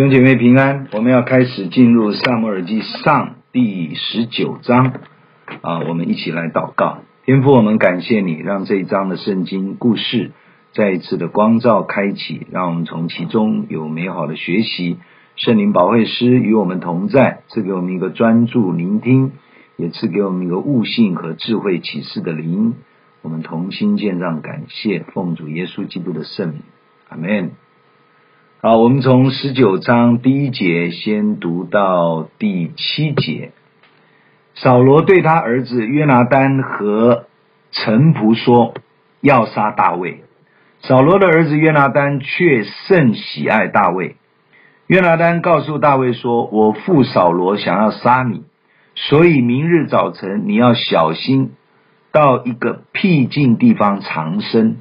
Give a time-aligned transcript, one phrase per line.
[0.00, 4.94] 兄姐妹平安，我们要开始进入撒母耳记上第十九章
[5.60, 7.00] 啊，我们一起来祷告。
[7.26, 10.30] 天父，我们感谢你，让这一章的圣经故事
[10.72, 14.96] 再一次的光照开启，让我们从其中有美好的学习。
[15.36, 19.32] 圣灵保惠师与我们同在，赐给我们一个专注聆听，
[19.76, 22.72] 也赐给我们一个悟性和智慧启示的灵。
[23.20, 26.62] 我们同心献上感谢，奉主耶稣基督的圣名，
[27.10, 27.50] 阿门。
[28.62, 33.52] 好，我们从十九章第一节先读到第七节。
[34.54, 37.24] 扫罗对他儿子约拿单和
[37.72, 38.74] 臣仆说
[39.22, 40.24] ：“要杀大卫。”
[40.84, 44.16] 扫罗的儿子约拿单却甚喜爱大卫。
[44.88, 48.42] 约拿单告诉大卫说：“我父扫罗想要杀你，
[48.94, 51.52] 所以明日早晨你要小心，
[52.12, 54.80] 到一个僻静地方藏身，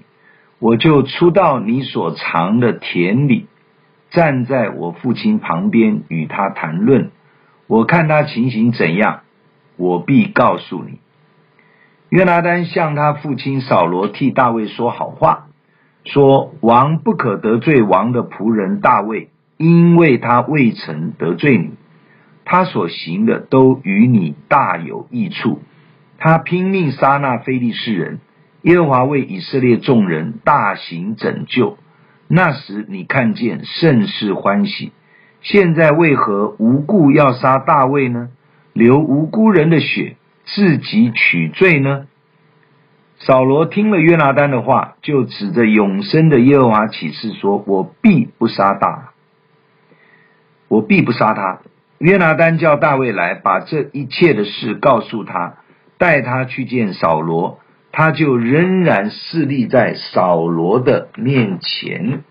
[0.59, 3.47] 我就出到你所藏的田里。”
[4.11, 7.11] 站在我父亲旁边与他谈论，
[7.67, 9.21] 我看他情形怎样，
[9.77, 10.99] 我必告诉你。
[12.09, 15.47] 约拿单向他父亲扫罗替大卫说好话，
[16.05, 21.73] 说王不可得罪王的仆人大卫，因为他未曾得罪你，
[22.45, 25.61] 他所行的都与你大有益处。
[26.17, 28.19] 他拼命杀那非利士人，
[28.63, 31.77] 耶和华为以色列众人大行拯救。
[32.31, 34.91] 那时你看见甚是欢喜，
[35.41, 38.29] 现在为何无故要杀大卫呢？
[38.71, 42.05] 流无辜人的血，自己取罪呢？
[43.17, 49.09] 扫罗听了约拿单的话，就指着永生的耶和华起誓说：“我必不杀大，
[50.67, 51.61] 我必不杀他。”
[51.97, 55.55] 约拿单叫大卫来，把这一切的事告诉他，
[55.97, 57.59] 带他去见扫罗。
[57.91, 62.23] 他就仍然侍立在扫罗的面前。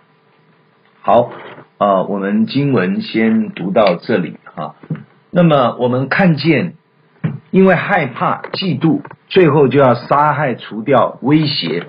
[1.03, 1.31] 好，
[1.79, 4.77] 啊、呃，我们经文先读到这里哈。
[5.31, 6.75] 那么我们看见，
[7.51, 11.87] 因为害怕、嫉妒，最后就要杀害、除掉、威胁。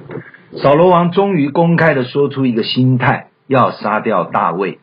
[0.58, 4.80] 扫罗王终于公开的说出一个心态，要杀掉大卫。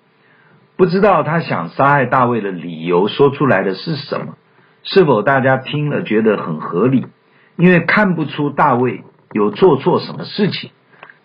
[0.77, 4.35] 不知道他想杀害大卫的理由说出来的是什么？
[4.83, 7.07] 是否大家听了觉得很合理？
[7.57, 9.03] 因为看不出大卫
[9.33, 10.71] 有做错什么事情，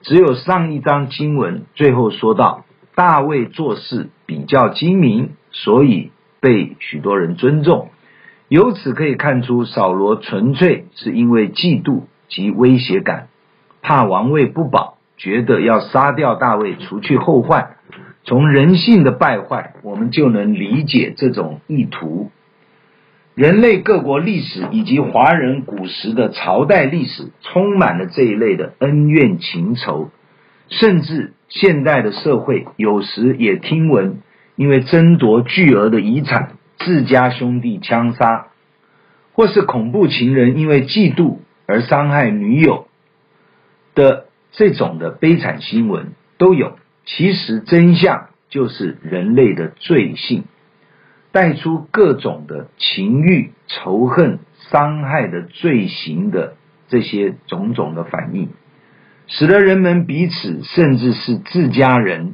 [0.01, 2.65] 只有上一章经文最后说到
[2.95, 7.89] 大卫做事比较精明，所以被许多人尊重。
[8.47, 13.27] 由此可以看出，扫罗纯粹是因为嫉妒及威胁感，
[13.81, 17.75] 怕王位不保，觉得要杀掉大卫，除去后患。
[18.23, 22.29] 从人性的败坏，我们就能理解这种意图。
[23.33, 30.09] 人类各国历史以及华人古时的朝代历史，充满了这一类的恩怨情仇，
[30.67, 34.21] 甚至现代的社会有时也听闻
[34.55, 38.47] 因为争夺巨额的遗产，自家兄弟枪杀，
[39.33, 42.87] 或是恐怖情人因为嫉妒而伤害女友
[43.95, 46.77] 的这种的悲惨新闻都有。
[47.05, 50.43] 其实真相就是人类的罪性。
[51.31, 56.55] 带出各种的情欲、仇恨、伤害的罪行的
[56.87, 58.49] 这些种种的反应，
[59.27, 62.33] 使得人们彼此甚至是自家人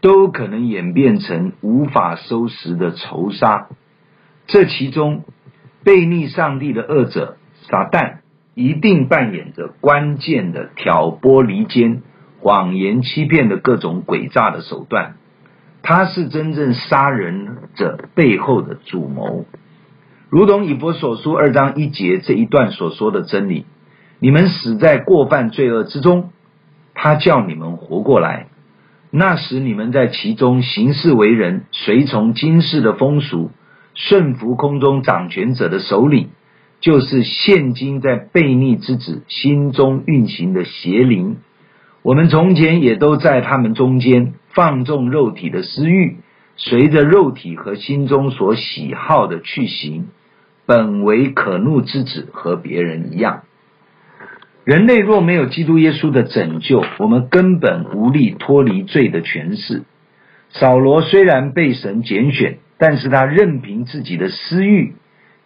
[0.00, 3.68] 都可能演变成无法收拾的仇杀。
[4.46, 5.24] 这其中，
[5.84, 7.36] 悖逆上帝的恶者
[7.68, 8.16] 撒旦
[8.54, 12.02] 一定扮演着关键的挑拨离间、
[12.40, 15.14] 谎言欺骗的各种诡诈的手段。
[15.86, 19.44] 他是真正杀人者背后的主谋，
[20.30, 23.66] 如同以弗所书二章一节这一段所说的真理：
[24.18, 26.30] 你们死在过犯罪恶之中，
[26.94, 28.46] 他叫你们活过来。
[29.10, 33.50] 那时你们在其中行事为人，随从今世的风俗，
[33.92, 36.30] 顺服空中掌权者的首领，
[36.80, 41.36] 就是现今在悖逆之子心中运行的邪灵。
[42.04, 44.34] 我们从前也都在他们中间。
[44.52, 46.18] 放纵肉体的私欲，
[46.54, 50.06] 随着肉体和心中所喜好的去行，
[50.64, 53.42] 本为可怒之子，和别人一样。
[54.62, 59.82] 人类若没有基督耶稣的拯救，我们根本无力脱离罪的权势。
[60.50, 64.94] 扫罗虽然被神拣选，但是他任凭自己的私欲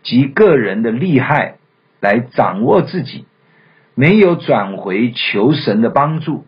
[0.02, 1.54] 及个人的利害
[2.02, 3.24] 来掌握自己，
[3.94, 6.44] 没有转回求神的帮助。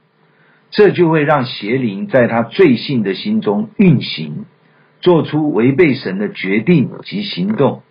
[0.71, 4.45] 这就会让邪灵在他罪性的心中运行，
[5.01, 7.83] 做出违背神的决定及行动，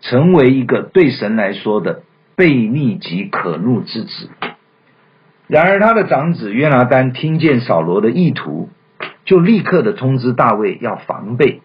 [0.00, 2.02] 成为一个对神来说的
[2.36, 4.30] 悖逆及可怒之子。
[5.48, 8.68] 然而，他的长子约拿单听见扫罗的意图，
[9.24, 11.62] 就立刻的通知大卫要防备，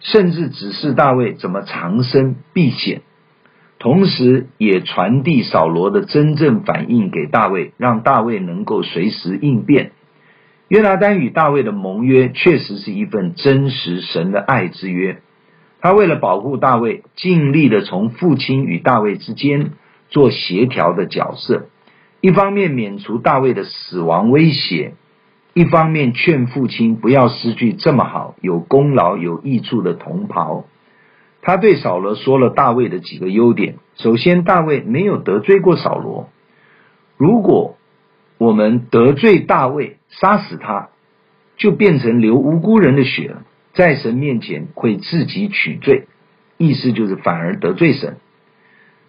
[0.00, 3.02] 甚至指示大卫怎么藏身避险，
[3.78, 9.92] 同时也传递扫罗的真正反应给大卫，让大卫能够随时应变。
[10.70, 15.20] 约拿单与大卫的盟约确实是一份真实神的爱之约。
[15.80, 19.72] 他为了保护大卫，尽力的从父亲与大卫之间
[20.10, 21.66] 做协调的角色，
[22.20, 24.94] 一方面免除大卫的死亡威胁，
[25.54, 30.66] 一方面劝父亲不要失去这么好、有功劳、有益处的同袍。
[31.42, 36.28] 他对扫罗说了大卫的几个优点：首先，大卫没有得罪过扫罗。
[37.16, 37.76] 如果
[38.40, 40.88] 我们得罪大卫，杀死他，
[41.58, 43.42] 就变成流无辜人的血了，
[43.74, 46.06] 在神面前会自己取罪，
[46.56, 48.16] 意思就是反而得罪神。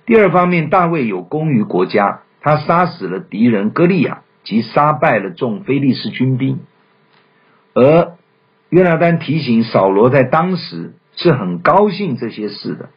[0.05, 6.59] 第二方面，大卫有功于国家，他杀死了敌人歌利亚，及杀败了众非利士军兵。
[7.73, 8.17] 而
[8.69, 12.89] 约拿单提醒扫罗，在当时是很高兴这些事的。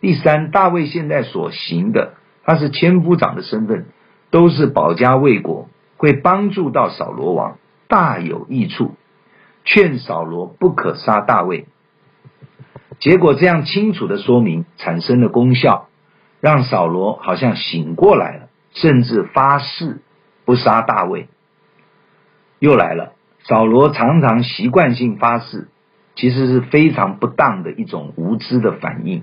[0.00, 3.86] 第三，大卫现在所行的，他是千夫长的身份。
[4.34, 8.96] 都是保家卫国，会帮助到扫罗王，大有益处。
[9.64, 11.68] 劝扫罗不可杀大卫，
[12.98, 15.86] 结果这样清楚的说明产生了功效，
[16.40, 20.02] 让扫罗好像醒过来了，甚至发誓
[20.44, 21.28] 不杀大卫。
[22.58, 23.12] 又来了，
[23.44, 25.68] 扫罗常常习惯性发誓，
[26.16, 29.22] 其实是非常不当的一种无知的反应。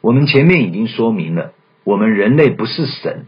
[0.00, 3.26] 我们前面已经说明了，我们人类不是神。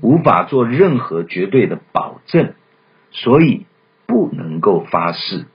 [0.00, 2.54] 无法做任何绝对的保证，
[3.10, 3.66] 所以
[4.06, 5.46] 不能够发誓。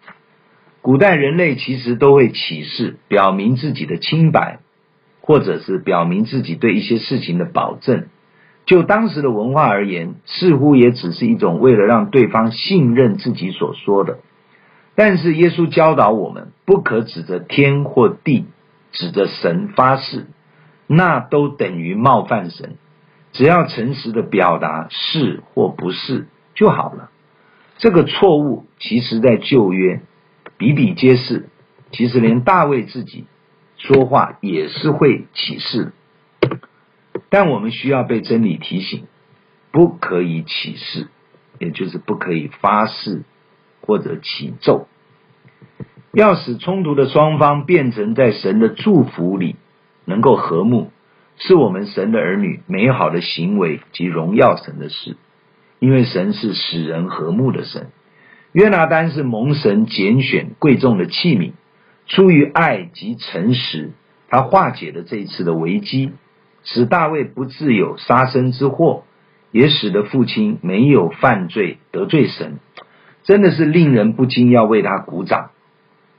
[0.81, 4.59] 古代人类其实都会起誓，表明自己的清白，
[5.21, 8.07] 或者是表明自己对一些事情的保证。
[8.65, 14.19] 就当时的文化而言，似乎也只是一种为了让对方信任自己所说的。
[14.95, 18.45] 但是耶稣教导我们，不可指着天或地，
[18.91, 20.27] 指着神发誓，
[20.87, 22.75] 那都等于冒犯神。
[23.33, 27.09] 只要诚实的表达是或不是就好了。
[27.77, 30.01] 这个错误其实在旧约
[30.57, 31.49] 比比皆是。
[31.91, 33.25] 其实连大卫自己
[33.77, 35.91] 说话也是会起誓，
[37.29, 39.05] 但我们需要被真理提醒，
[39.71, 41.09] 不可以起誓，
[41.59, 43.21] 也就是不可以发誓
[43.81, 44.87] 或者起咒。
[46.13, 49.55] 要使冲突的双方变成在神的祝福里
[50.05, 50.92] 能够和睦。
[51.37, 55.17] 是我们神的儿女美好的行为及荣耀神的事，
[55.79, 57.87] 因为神是使人和睦的神。
[58.51, 61.53] 约拿单是蒙神拣选贵重的器皿，
[62.05, 63.91] 出于爱及诚实，
[64.29, 66.11] 他化解了这一次的危机，
[66.63, 69.03] 使大卫不致有杀身之祸，
[69.51, 72.59] 也使得父亲没有犯罪得罪神，
[73.23, 75.49] 真的是令人不禁要为他鼓掌。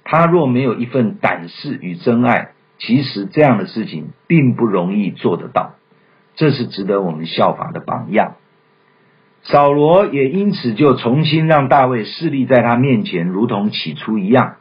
[0.02, 5.74] 他若没有一份胆识与真爱，其实这样的事情并不容易做得到，
[6.34, 8.36] 这是值得我们效法的榜样。
[9.42, 14.56] 扫罗也因此就重新让大卫侍立在他面前，如同起初一样。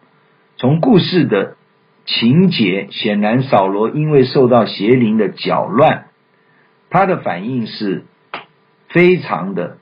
[0.58, 1.55] 从故事的
[2.05, 6.08] 情节显然，扫罗因为受到邪灵的搅乱，
[6.89, 8.03] 他的反应是
[8.89, 9.77] 非常的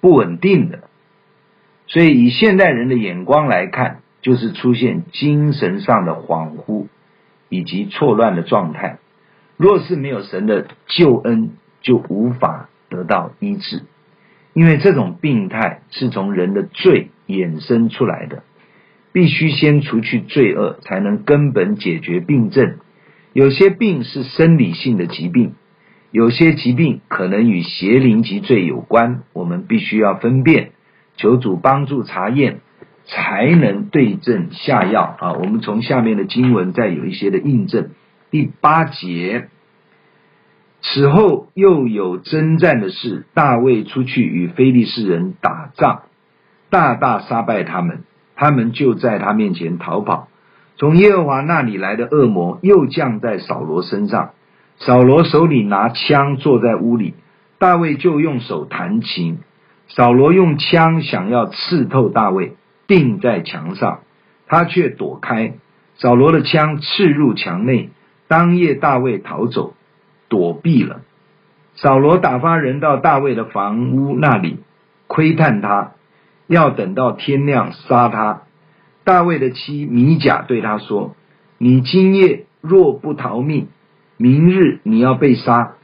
[0.00, 0.80] 不稳定的。
[1.86, 6.88] 所以以现代人的眼光来看，就是出现精神上的恍惚。
[7.52, 8.98] 以及错乱的状态，
[9.58, 11.50] 若是没有神的救恩，
[11.82, 13.82] 就无法得到医治，
[14.54, 18.42] 因为这种病态是从人的罪衍生出来的，
[19.12, 22.78] 必须先除去罪恶，才能根本解决病症。
[23.34, 25.52] 有些病是生理性的疾病，
[26.10, 30.70] 有些疾病可能与邪灵及罪有关，我们必须要分辨，
[31.16, 32.60] 求主帮助查验。
[33.04, 35.32] 才能对症下药啊！
[35.32, 37.90] 我们从下面的经文再有一些的印证。
[38.30, 39.48] 第八节，
[40.80, 46.02] 此后又有征战的事，大卫出去与非利士人打仗，
[46.70, 48.04] 大大杀败他们，
[48.36, 50.28] 他们就在他面前逃跑。
[50.76, 54.30] 从耶和华那里来的恶魔又降在扫罗身上，
[54.78, 57.14] 扫罗手里拿枪坐在屋里，
[57.58, 59.38] 大卫就用手弹琴，
[59.88, 62.56] 扫罗用枪想要刺透大卫。
[62.86, 64.00] 钉在墙上，
[64.46, 65.54] 他却躲开。
[65.94, 67.90] 扫罗的枪刺入墙内，
[68.28, 69.74] 当夜大卫逃走，
[70.28, 71.02] 躲避了。
[71.74, 74.58] 扫罗打发人到大卫的房屋那里
[75.06, 75.92] 窥探他，
[76.46, 78.42] 要等到天亮杀他。
[79.04, 81.16] 大卫的妻米甲对他说
[81.58, 83.68] ：“你今夜若不逃命，
[84.16, 85.74] 明日你要被杀。”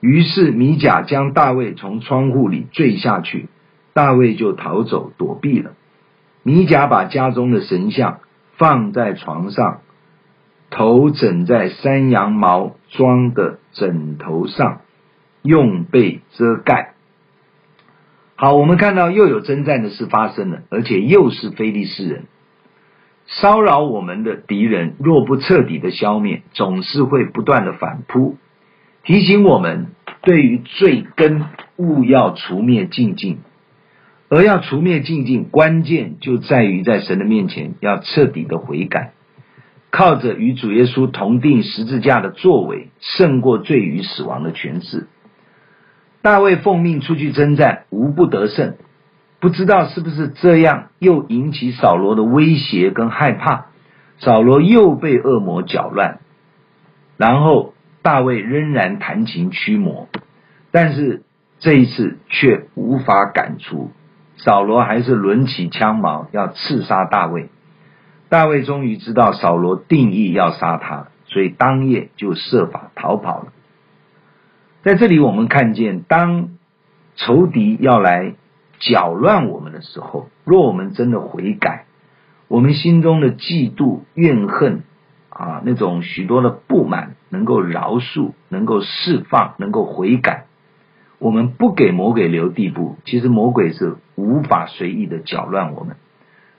[0.00, 3.48] 于是米甲将大卫从窗户里坠下去，
[3.94, 5.72] 大卫就逃走躲避了。
[6.44, 8.20] 米甲把家中的神像
[8.56, 9.80] 放在床上，
[10.70, 14.82] 头枕在山羊毛装的枕头上，
[15.42, 16.94] 用被遮盖。
[18.36, 22.24] 好，我们看到又有征战的事发生了，而且又是非利士人
[23.26, 28.36] 骚扰我们的敌人，若不彻底的消灭，总是会不断的反扑，
[29.02, 29.86] 提醒我们
[30.20, 31.46] 对于罪根
[31.76, 33.38] 勿要除灭净尽。
[34.34, 39.12] 而要除灭净尽，关键就在于在神的面前要彻底的悔改，
[39.92, 45.06] 靠着与主耶稣同钉十字架的作为，胜过罪与死亡的权势。
[46.20, 48.74] 大卫奉命出去征战，无不得胜。
[49.38, 53.66] 不知道是不是这样，又引起扫罗的威胁跟害怕，
[54.18, 56.18] 扫罗又被恶魔搅乱，
[57.16, 57.72] 然后
[58.02, 60.08] 大卫仍然弹琴驱魔，
[60.72, 61.22] 但是
[61.60, 63.92] 这一次却无法赶出。
[64.36, 67.48] 扫罗还是抡起枪矛要刺杀大卫，
[68.28, 73.52] 大卫终于知道扫罗定意要杀他，所以当夜就设法逃跑了。
[74.82, 76.48] 在这里，我们看见，当
[77.16, 78.34] 仇敌要来
[78.80, 81.86] 搅乱我们的时候，若我们真的悔改，
[82.48, 84.82] 我们心中的嫉妒、怨恨
[85.30, 90.46] 啊，那种许多的不满，能够饶恕，能够释放，能够悔改。
[91.24, 95.96] 我们不给魔鬼留地步，其实魔鬼是无法随意的搅乱我们。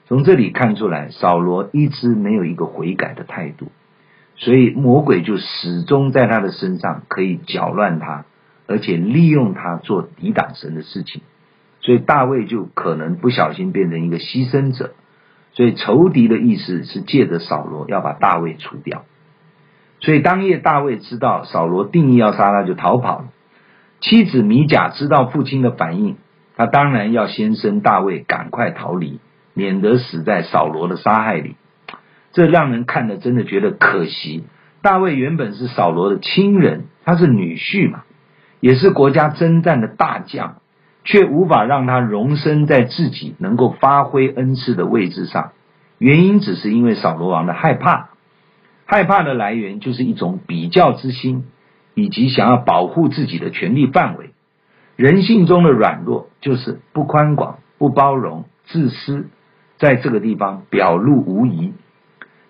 [0.07, 3.67] 从这里看出来，扫罗一直没有一个悔改的态度，
[4.38, 8.25] 所以魔鬼就始终在他的身上可以搅乱他，
[8.65, 11.22] 而且利用他做抵挡神的事情。
[11.81, 14.95] 所以大卫就可能不小心变成一个牺牲者。
[15.51, 19.03] 所以仇敌的意思是借着扫罗要把大卫除掉。
[20.00, 23.25] 所以当夜大卫知道扫罗定意要杀他，就逃跑了。
[24.02, 26.18] 妻子米甲知道父亲的反应，
[26.56, 29.20] 他当然要先生大卫赶快逃离，
[29.54, 31.56] 免得死在扫罗的杀害里。
[32.32, 34.44] 这让人看了真的觉得可惜。
[34.82, 38.04] 大卫原本是扫罗的亲人，他是女婿嘛，
[38.60, 40.58] 也是国家征战的大将，
[41.04, 45.54] 却无法让他容身在自己能够发挥恩赐的位置上。
[45.98, 48.10] 原因只是因为扫罗王的害怕，
[48.86, 51.46] 害怕的来源就是一种比较之心。
[51.96, 54.30] 以及想要保护自己的权利范围，
[54.96, 59.30] 人性中的软弱就是不宽广、不包容、自私，
[59.78, 61.74] 在这个地方表露无遗。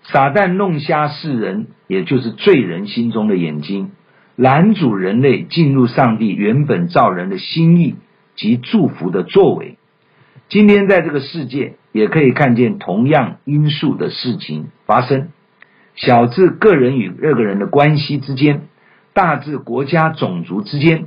[0.04, 3.92] 撒旦弄瞎世人，也就是罪人心中的眼睛，
[4.36, 7.96] 拦阻人类进入上帝原本造人的心意
[8.36, 9.78] 及祝福的作为。
[10.50, 15.30] 今天在这个世界，也可以看见同样因素的事情发生，
[15.96, 18.64] 小至个人与个人的关系之间。
[19.16, 21.06] 大至国家种族之间、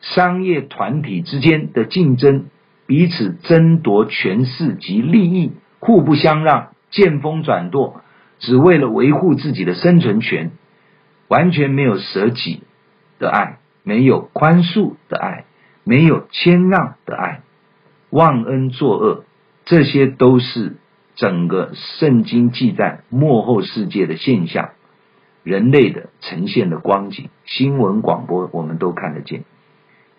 [0.00, 2.46] 商业团体之间的竞争，
[2.86, 8.00] 彼此争夺权势及利益，互不相让，见风转舵，
[8.38, 10.52] 只为了维护自己的生存权，
[11.28, 12.62] 完全没有舍己
[13.18, 15.44] 的爱，没有宽恕的爱，
[15.84, 17.42] 没有谦让的爱，
[18.08, 19.24] 忘恩作恶，
[19.66, 20.78] 这些都是
[21.14, 24.70] 整个圣经记载幕后世界的现象。
[25.42, 29.44] 人类的呈现的光景，新闻广播我们都看得见，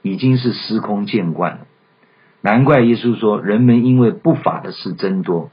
[0.01, 1.67] 已经是司空见惯了。
[2.41, 5.51] 难怪耶稣说，人们因为不法的事增多，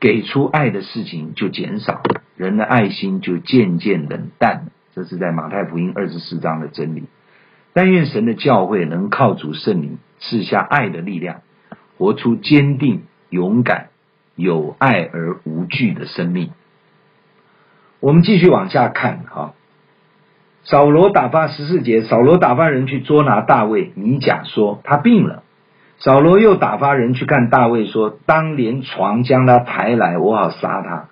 [0.00, 2.02] 给出爱的事情就减少，
[2.36, 4.72] 人的爱心就渐渐冷淡了。
[4.94, 7.04] 这是在马太福音二十四章的真理。
[7.74, 11.42] 但愿神的教会能靠主圣灵赐下爱的力量，
[11.98, 13.88] 活出坚定、勇敢、
[14.34, 16.50] 有爱而无惧的生命。
[18.02, 19.52] 我们继续往下看哈，
[20.64, 23.92] 扫罗打发十四节，扫罗打发人去捉拿大卫。
[23.94, 25.44] 米甲说他病了。
[26.00, 31.04] 扫罗又打发人去看大卫，说当连床将他抬来，我好杀他。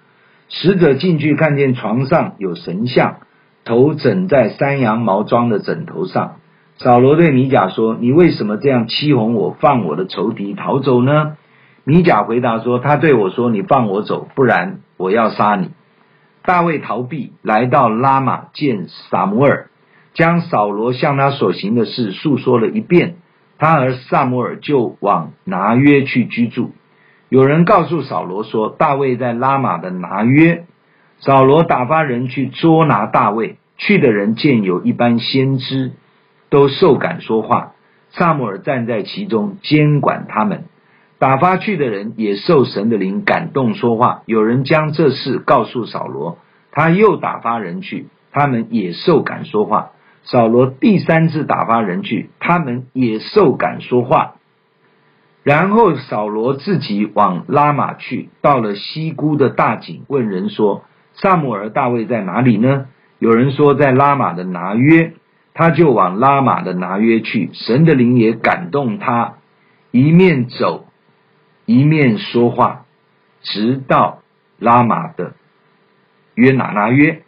[0.49, 3.18] 使者进去看见床上有神像，
[3.64, 6.38] 头枕在山羊毛装的枕头上。
[6.78, 11.37] 扫罗对米甲说：“你为什么这样欺哄我，放我的仇敌逃走呢？”
[11.85, 15.70] 米甲回答说：“他对我说，你放我走，不然我要杀你。”
[16.42, 19.68] 大卫逃避，来到拉玛见撒母耳，
[20.14, 23.16] 将扫罗向他所行的事述说了一遍。
[23.59, 26.73] 他和撒母耳就往拿约去居住。
[27.28, 30.64] 有人告诉扫罗说，大卫在拉玛的拿约。
[31.18, 33.59] 扫罗打发人去捉拿大卫。
[33.76, 35.92] 去的人见有一班先知，
[36.50, 37.73] 都受感说话。
[38.11, 40.64] 撒母耳站在其中监管他们。
[41.20, 46.38] 打发去的人也受神的灵感动说话，有人将这事告诉扫罗，
[46.72, 49.90] 他又打发人去，他们也受感说话。
[50.24, 54.36] 扫罗第三次打发人去，他们也受感说话。
[55.42, 62.86] 然后扫罗自己往拉玛去，到了西沽的大井，问人说：“撒母耳大卫在哪里呢？”
[63.20, 65.12] 有人说在拉玛的拿约，
[65.52, 67.50] 他就往拉玛的拿约去。
[67.52, 69.34] 神的灵也感动他，
[69.90, 70.86] 一面走，
[71.70, 72.84] 一面说话，
[73.42, 74.22] 直到
[74.58, 75.34] 拉玛的
[76.34, 77.22] 约拿拿约。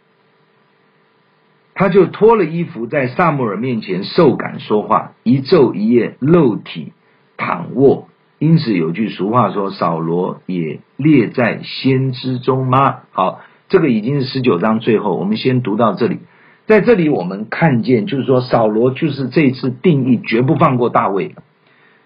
[1.75, 6.91] 他就脱了衣服，在撒母耳面前受感说话，一昼一夜露体
[7.37, 8.09] 躺卧。
[8.37, 16.19] 因此有句俗话说：“扫罗也列在先知中吗？”好，这个已经是十九章最后，我们先读到这里。
[16.65, 21.33] 在这里我们看见，就是说扫罗就是这次定义绝不放过大卫。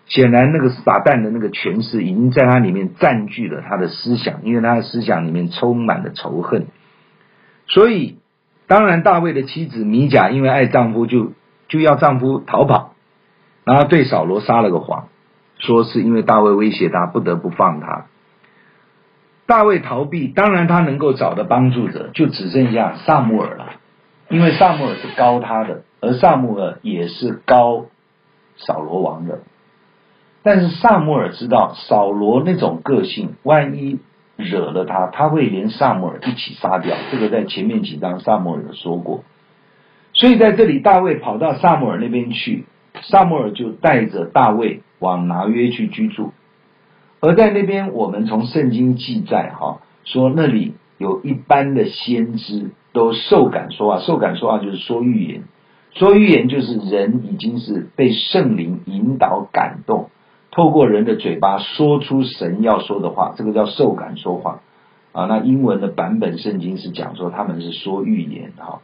[0.07, 6.67] 显然，那个撒旦的那个权势已经在他里面占据了他的思想，因为他的思想里面充满了仇恨，
[7.67, 8.17] 所以。
[8.69, 11.31] 当然，大卫的妻子米甲因为爱丈夫就，
[11.69, 12.95] 就要丈夫逃跑，
[13.63, 15.07] 然后对扫罗撒了个谎，
[15.57, 18.07] 说是因为大卫威胁他，不得不放他。
[19.45, 23.67] 大卫逃避，当然他能够找的帮助者就只剩下撒母耳了，
[24.27, 27.85] 因为撒母耳是高他的，而撒母耳也是高
[28.57, 29.43] 扫罗王的。
[30.47, 33.99] 但是撒母耳知道扫罗那种个性，万一。
[34.37, 36.95] 惹了他，他会连撒母耳一起杀掉。
[37.11, 39.23] 这个在前面几章撒母耳有说过。
[40.13, 42.65] 所以在这里，大卫跑到撒母耳那边去，
[43.01, 46.33] 撒母耳就带着大卫往拿约去居住。
[47.19, 55.45] 而在那边，我们从圣经记载哈，说那里有一般的先知都受感说话，受感说话就是说预言，
[55.95, 60.11] 说预言就是人已经是被圣灵引导感动。
[60.57, 64.61] 透过人的嘴巴说出神要说的话，这个叫受感说话
[65.11, 65.25] 啊。
[65.25, 68.81] 那英文的版本圣经是讲说他们是说预言哈，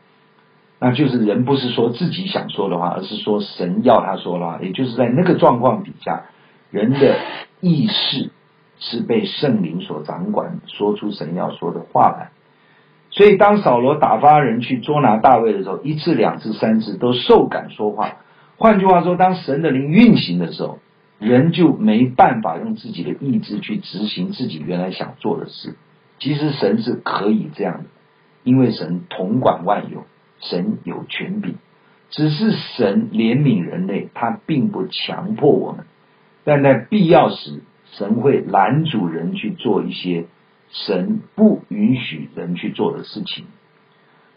[0.77, 4.59] 那就是人不是说自己想说的话，而是说神要他说的话。
[4.61, 6.25] 也就是在那个状况底下，
[6.69, 7.17] 人的
[7.59, 8.29] 意识
[8.77, 12.29] 是被圣灵所掌管，说出神要说的话来。
[13.09, 18.17] 所以当扫罗打发人去捉拿大卫的时候，一次、两次、三次都受感说话。
[18.57, 20.77] 换句话说，当神的灵运行的时候。
[21.23, 25.75] 人就没办法用自己的意志去执行自己原来想做的事。
[26.19, 27.83] 其实神是可以这样的，
[28.43, 30.05] 因为神统管万有，
[30.39, 31.55] 神有权柄。
[32.09, 35.85] 只是神怜悯人类，他并不强迫我们，
[36.43, 40.25] 但在必要时，神会拦阻人去做一些
[40.69, 43.45] 神不允许人去做的事情。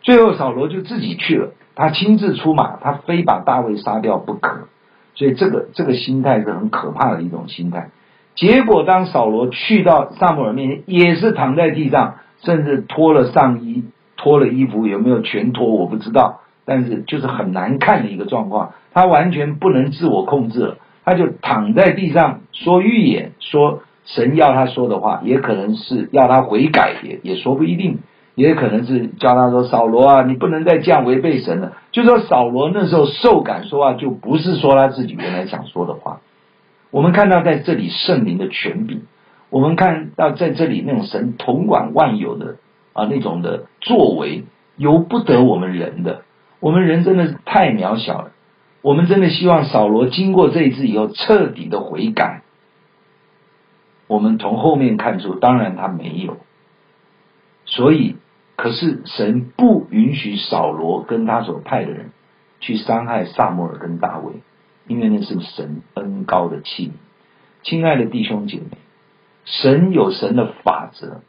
[0.01, 4.68] 最后，扫罗就自己去了，他亲自出马，他非把大卫杀掉不可。
[5.16, 7.90] 所以这个这个心态是很可怕的一种心态。
[8.37, 13.85] 结果当扫罗去到撒母耳面前，也是躺在地上，甚至脱了上衣，
[14.16, 18.74] 脱了衣服，有没有全脱我不知道，但是就是很难看的一个状况。
[18.92, 28.00] 他完全不能自我控制了，他就躺在地上说预言，说神要他说的话，也可能是要他悔改，也也说不一定。
[28.37, 31.72] 也可能是叫他说扫罗啊，你不能再这样违背神了。
[31.90, 36.20] 就说扫罗那时候受感说话，就不是说他自己原来想说的话。
[36.90, 39.05] 我们看到在这里圣灵的权柄，
[39.49, 42.57] 我们看到在这里那种神统管万有的
[42.92, 44.44] 啊那种的作为，
[44.77, 46.20] 由不得我们人的。
[46.61, 48.33] 我们人真的是太渺小了。
[48.83, 52.42] 我们真的希望扫罗经过这一次以后彻底的悔改。
[54.09, 56.37] 我们从后面看出，当然他没有，
[57.64, 58.16] 所以。
[58.57, 62.11] 可是神不允许扫罗跟他所派的人
[62.59, 64.33] 去伤害撒母耳跟大卫，
[64.87, 66.92] 因为那是神恩高的器皿。
[67.62, 68.79] 亲爱的弟兄姐妹，
[69.45, 71.21] 神有神的法则。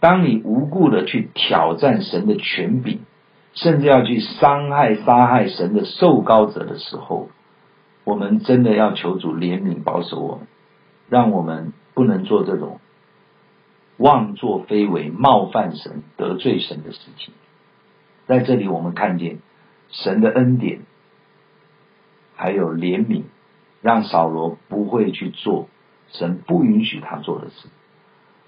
[0.00, 2.98] 当你无故的去挑战神的权柄，
[3.54, 7.28] 甚至要去伤害、杀害神的受膏者的时候，
[8.02, 10.48] 我们真的要求主怜悯保守我们，
[11.08, 12.80] 让我们不能做这种。
[13.98, 17.34] 妄作非为、冒犯神、得罪神的事情，
[18.26, 19.38] 在这里我们看见
[19.90, 20.80] 神的恩典，
[22.34, 23.24] 还有怜悯，
[23.80, 25.68] 让扫罗不会去做
[26.10, 27.68] 神不允许他做的事，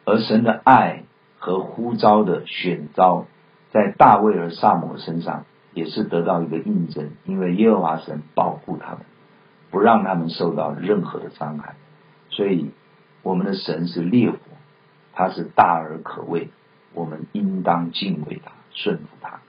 [0.05, 1.05] 而神的爱
[1.39, 3.27] 和呼召的选召，
[3.71, 9.01] 在大卫和撒母耳身上也是得到一个印证，因为耶和华神保护他们，
[9.71, 11.77] 不让他们受到任何的伤害，
[12.31, 12.71] 所以
[13.23, 14.39] 我们的神是烈火。
[15.15, 16.49] 他是大而可畏，
[16.93, 19.41] 我们应当敬畏他，顺服他。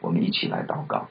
[0.00, 1.08] 我们一起来祷告，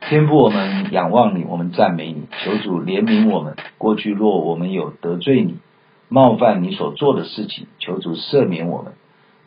[0.00, 3.56] 天父，我们仰望你，我们赞美你，求主怜悯我们。
[3.78, 5.56] 过去若我们有得罪你、
[6.08, 8.92] 冒犯你所做的事情，求主赦免我们。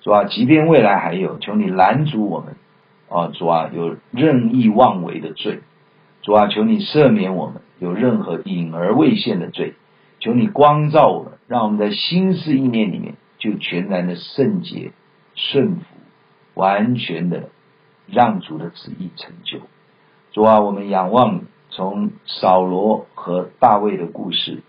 [0.02, 2.56] 主啊，即便未来还有，求你拦阻我们。
[3.10, 5.60] 啊，主啊，有任意妄为的罪，
[6.22, 7.62] 主啊，求你赦免我们。
[7.80, 9.74] 有任何隐而未现的罪，
[10.20, 14.92] 求你光照我们，让我们在心思意念里面就全然的圣洁、
[15.34, 15.84] 顺服，
[16.54, 17.50] 完全的
[18.06, 19.62] 让主的旨意成就。
[20.32, 24.62] 主啊，我们仰望，从扫罗和大卫的故事，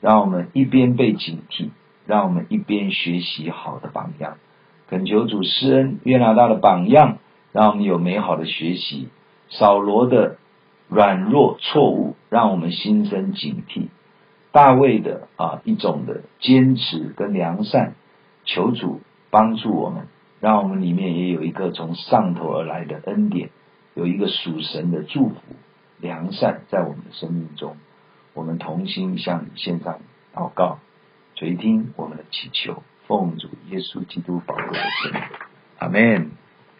[0.00, 1.70] 让我们一边被警惕，
[2.06, 4.36] 让我们一边学习好的榜样。
[4.88, 7.18] 恳求主施恩，约拿大的榜样，
[7.52, 9.08] 让我们有美好的学习；
[9.50, 10.36] 扫罗的
[10.88, 13.88] 软弱错误，让我们心生警惕；
[14.52, 17.94] 大卫的啊一种的坚持跟良善，
[18.48, 20.08] 求主帮助我们，
[20.40, 23.50] 让我们里面也有一个从上头而来的恩典，
[23.94, 25.36] 有一个属神的祝福、
[26.00, 27.76] 良善在我们的生命中。
[28.32, 29.98] 我们同心向你献上
[30.34, 30.78] 祷告，
[31.34, 32.82] 垂听我们的祈求。
[33.06, 35.22] 奉主耶稣基督宝贵的圣名，
[35.78, 36.30] 阿门。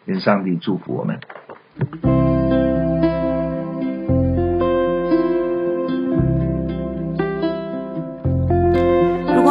[0.05, 1.19] 愿上帝祝福我们。